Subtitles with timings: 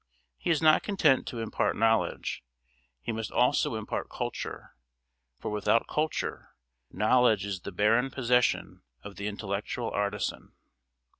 [0.39, 2.43] He is not content to impart knowledge;
[3.03, 4.75] he must also impart culture;
[5.37, 6.55] for without culture
[6.89, 10.53] knowledge is the barren possession of the intellectual artisan.